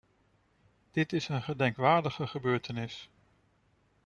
Dit 0.91 1.13
is 1.13 1.27
een 1.29 1.41
gedenkwaardige 1.41 2.27
gebeurtenis. 2.27 3.09